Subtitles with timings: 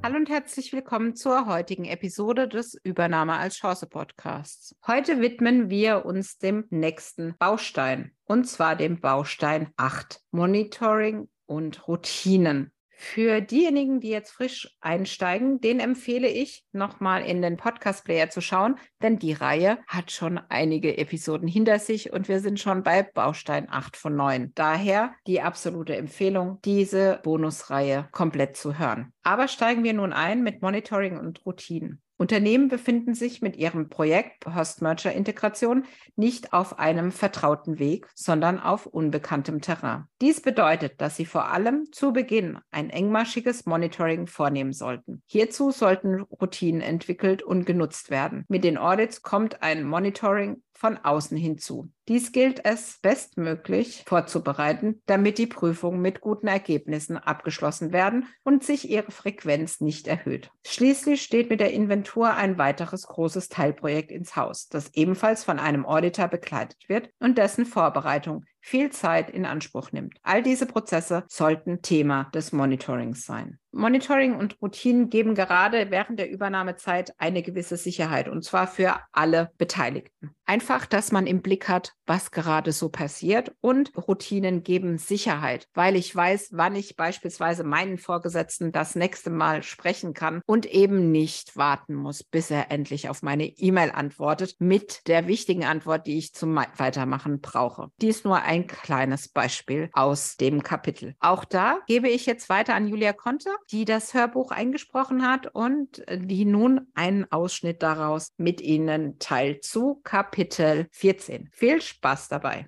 [0.00, 4.76] Hallo und herzlich willkommen zur heutigen Episode des Übernahme als Chance Podcasts.
[4.86, 12.72] Heute widmen wir uns dem nächsten Baustein und zwar dem Baustein 8, Monitoring und Routinen.
[13.00, 18.74] Für diejenigen, die jetzt frisch einsteigen, den empfehle ich, nochmal in den Podcast-Player zu schauen,
[19.00, 23.68] denn die Reihe hat schon einige Episoden hinter sich und wir sind schon bei Baustein
[23.70, 24.50] 8 von 9.
[24.56, 29.12] Daher die absolute Empfehlung, diese Bonusreihe komplett zu hören.
[29.22, 32.02] Aber steigen wir nun ein mit Monitoring und Routinen.
[32.18, 35.84] Unternehmen befinden sich mit ihrem Projekt Post-Merger-Integration
[36.16, 40.06] nicht auf einem vertrauten Weg, sondern auf unbekanntem Terrain.
[40.20, 45.22] Dies bedeutet, dass sie vor allem zu Beginn ein engmaschiges Monitoring vornehmen sollten.
[45.26, 48.44] Hierzu sollten Routinen entwickelt und genutzt werden.
[48.48, 51.90] Mit den Audits kommt ein Monitoring von außen hinzu.
[52.06, 58.88] Dies gilt es bestmöglich vorzubereiten, damit die Prüfungen mit guten Ergebnissen abgeschlossen werden und sich
[58.88, 60.52] ihre Frequenz nicht erhöht.
[60.64, 65.84] Schließlich steht mit der Inventur ein weiteres großes Teilprojekt ins Haus, das ebenfalls von einem
[65.84, 70.18] Auditor begleitet wird und dessen Vorbereitung viel Zeit in Anspruch nimmt.
[70.22, 73.58] All diese Prozesse sollten Thema des Monitorings sein.
[73.70, 79.50] Monitoring und Routinen geben gerade während der Übernahmezeit eine gewisse Sicherheit und zwar für alle
[79.58, 80.30] Beteiligten.
[80.46, 85.94] Einfach, dass man im Blick hat, was gerade so passiert und Routinen geben Sicherheit, weil
[85.96, 91.56] ich weiß, wann ich beispielsweise meinen Vorgesetzten das nächste Mal sprechen kann und eben nicht
[91.58, 96.32] warten muss, bis er endlich auf meine E-Mail antwortet mit der wichtigen Antwort, die ich
[96.32, 97.90] zum Weitermachen brauche.
[98.00, 101.14] Dies nur ein kleines Beispiel aus dem Kapitel.
[101.20, 106.02] Auch da gebe ich jetzt weiter an Julia Konter, die das Hörbuch eingesprochen hat und
[106.10, 111.50] die nun einen Ausschnitt daraus mit Ihnen teilt zu Kapitel 14.
[111.52, 112.66] Viel Spaß dabei.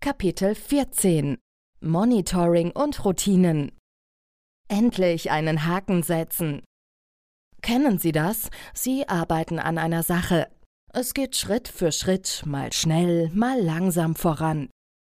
[0.00, 1.38] Kapitel 14
[1.80, 3.72] Monitoring und Routinen
[4.68, 6.62] Endlich einen Haken setzen.
[7.62, 8.50] Kennen Sie das?
[8.74, 10.48] Sie arbeiten an einer Sache.
[10.92, 14.68] Es geht Schritt für Schritt, mal schnell, mal langsam voran.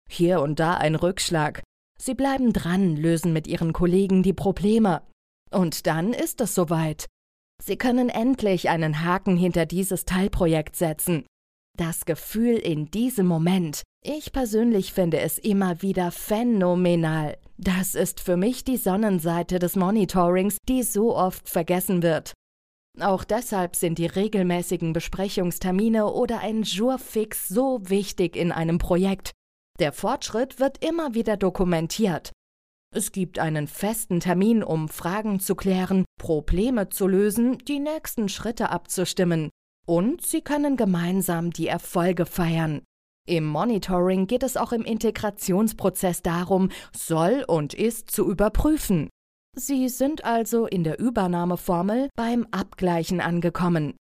[0.09, 1.61] Hier und da ein Rückschlag.
[2.01, 5.03] Sie bleiben dran, lösen mit ihren Kollegen die Probleme.
[5.51, 7.05] Und dann ist es soweit.
[7.61, 11.25] Sie können endlich einen Haken hinter dieses Teilprojekt setzen.
[11.77, 17.37] Das Gefühl in diesem Moment, ich persönlich finde es immer wieder phänomenal.
[17.57, 22.33] Das ist für mich die Sonnenseite des Monitorings, die so oft vergessen wird.
[22.99, 29.31] Auch deshalb sind die regelmäßigen Besprechungstermine oder ein Jourfix so wichtig in einem Projekt.
[29.79, 32.33] Der Fortschritt wird immer wieder dokumentiert.
[32.93, 38.71] Es gibt einen festen Termin, um Fragen zu klären, Probleme zu lösen, die nächsten Schritte
[38.71, 39.49] abzustimmen.
[39.87, 42.81] Und Sie können gemeinsam die Erfolge feiern.
[43.25, 49.09] Im Monitoring geht es auch im Integrationsprozess darum, soll und ist zu überprüfen.
[49.55, 53.95] Sie sind also in der Übernahmeformel beim Abgleichen angekommen.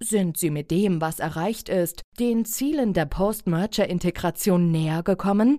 [0.00, 5.58] Sind Sie mit dem, was erreicht ist, den Zielen der Post-Merger-Integration näher gekommen?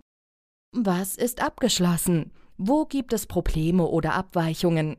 [0.73, 2.31] Was ist abgeschlossen?
[2.57, 4.97] Wo gibt es Probleme oder Abweichungen?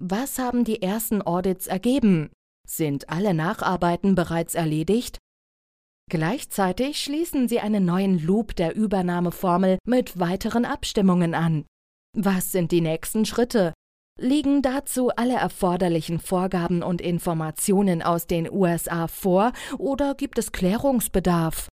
[0.00, 2.30] Was haben die ersten Audits ergeben?
[2.68, 5.18] Sind alle Nacharbeiten bereits erledigt?
[6.10, 11.64] Gleichzeitig schließen Sie einen neuen Loop der Übernahmeformel mit weiteren Abstimmungen an.
[12.14, 13.72] Was sind die nächsten Schritte?
[14.18, 21.68] Liegen dazu alle erforderlichen Vorgaben und Informationen aus den USA vor oder gibt es Klärungsbedarf?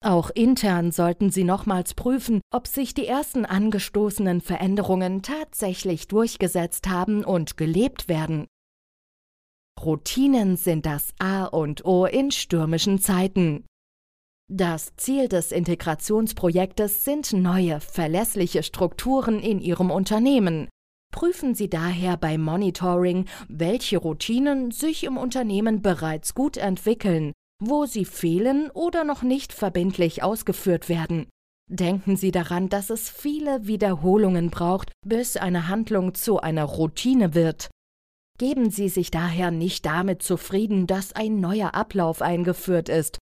[0.00, 7.24] Auch intern sollten Sie nochmals prüfen, ob sich die ersten angestoßenen Veränderungen tatsächlich durchgesetzt haben
[7.24, 8.46] und gelebt werden.
[9.80, 13.66] Routinen sind das A und O in stürmischen Zeiten.
[14.50, 20.68] Das Ziel des Integrationsprojektes sind neue, verlässliche Strukturen in Ihrem Unternehmen.
[21.10, 28.04] Prüfen Sie daher beim Monitoring, welche Routinen sich im Unternehmen bereits gut entwickeln wo sie
[28.04, 31.26] fehlen oder noch nicht verbindlich ausgeführt werden.
[31.70, 37.68] Denken Sie daran, dass es viele Wiederholungen braucht, bis eine Handlung zu einer Routine wird.
[38.38, 43.18] Geben Sie sich daher nicht damit zufrieden, dass ein neuer Ablauf eingeführt ist.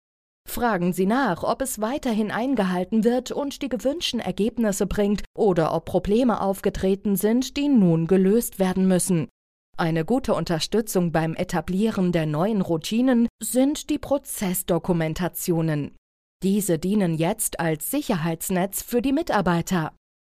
[0.46, 5.86] Fragen Sie nach, ob es weiterhin eingehalten wird und die gewünschten Ergebnisse bringt oder ob
[5.86, 9.30] Probleme aufgetreten sind, die nun gelöst werden müssen.
[9.78, 15.96] Eine gute Unterstützung beim Etablieren der neuen Routinen sind die Prozessdokumentationen.
[16.44, 19.94] Diese dienen jetzt als Sicherheitsnetz für die Mitarbeiter.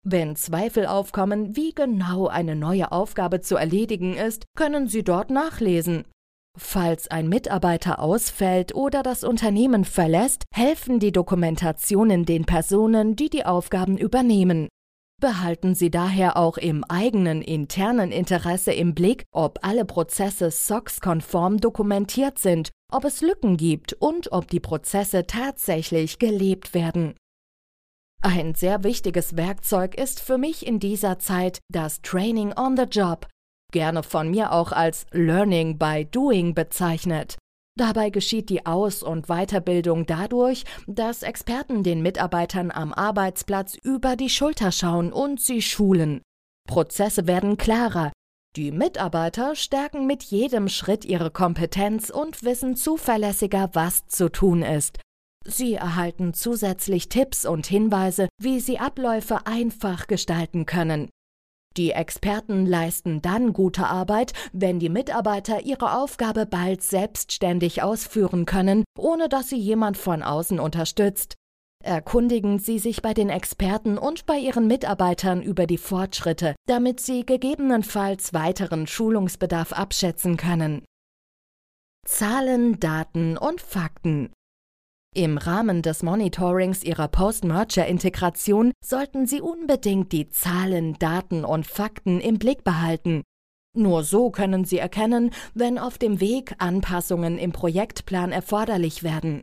[0.07, 6.05] Wenn Zweifel aufkommen, wie genau eine neue Aufgabe zu erledigen ist, können Sie dort nachlesen.
[6.57, 13.45] Falls ein Mitarbeiter ausfällt oder das Unternehmen verlässt, helfen die Dokumentationen den Personen, die die
[13.45, 14.69] Aufgaben übernehmen.
[15.21, 22.37] Behalten Sie daher auch im eigenen internen Interesse im Blick, ob alle Prozesse SOX-konform dokumentiert
[22.37, 27.15] sind, ob es Lücken gibt und ob die Prozesse tatsächlich gelebt werden.
[28.21, 33.27] Ein sehr wichtiges Werkzeug ist für mich in dieser Zeit das Training on the Job,
[33.75, 37.37] gerne von mir auch als Learning by Doing bezeichnet.
[37.77, 44.29] Dabei geschieht die Aus- und Weiterbildung dadurch, dass Experten den Mitarbeitern am Arbeitsplatz über die
[44.29, 46.21] Schulter schauen und sie schulen.
[46.69, 48.13] Prozesse werden klarer.
[48.55, 54.99] Die Mitarbeiter stärken mit jedem Schritt ihre Kompetenz und wissen zuverlässiger, was zu tun ist.
[55.45, 61.09] Sie erhalten zusätzlich Tipps und Hinweise, wie sie Abläufe einfach gestalten können.
[61.77, 68.85] Die Experten leisten dann gute Arbeit, wenn die Mitarbeiter ihre Aufgabe bald selbstständig ausführen können,
[68.97, 71.35] ohne dass sie jemand von außen unterstützt.
[71.83, 77.27] Erkundigen Sie sich bei den Experten und bei Ihren Mitarbeitern über die Fortschritte, damit Sie
[77.27, 80.83] gegebenenfalls weiteren Schulungsbedarf abschätzen können.
[82.07, 84.31] Zahlen, Daten und Fakten
[85.15, 92.37] im Rahmen des Monitorings Ihrer Post-Merger-Integration sollten Sie unbedingt die Zahlen, Daten und Fakten im
[92.37, 93.23] Blick behalten.
[93.75, 99.41] Nur so können Sie erkennen, wenn auf dem Weg Anpassungen im Projektplan erforderlich werden.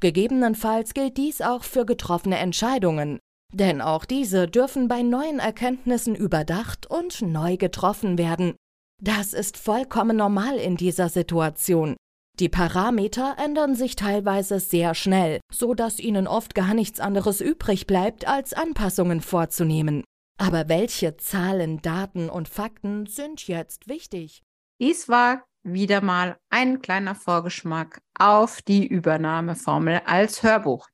[0.00, 3.18] Gegebenenfalls gilt dies auch für getroffene Entscheidungen,
[3.52, 8.54] denn auch diese dürfen bei neuen Erkenntnissen überdacht und neu getroffen werden.
[9.02, 11.96] Das ist vollkommen normal in dieser Situation.
[12.38, 17.86] Die Parameter ändern sich teilweise sehr schnell, so dass ihnen oft gar nichts anderes übrig
[17.86, 20.04] bleibt, als Anpassungen vorzunehmen.
[20.38, 24.42] Aber welche Zahlen, Daten und Fakten sind jetzt wichtig?
[24.78, 30.86] Dies war wieder mal ein kleiner Vorgeschmack auf die Übernahmeformel als Hörbuch.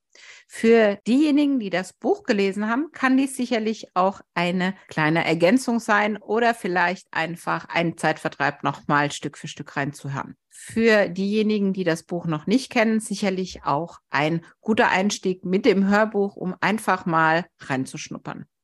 [0.47, 6.17] Für diejenigen, die das Buch gelesen haben, kann dies sicherlich auch eine kleine Ergänzung sein
[6.19, 10.37] oder vielleicht einfach ein Zeitvertreib nochmal Stück für Stück reinzuhören.
[10.51, 15.89] Für diejenigen, die das Buch noch nicht kennen, sicherlich auch ein guter Einstieg mit dem
[15.89, 18.47] Hörbuch, um einfach mal reinzuschnuppern.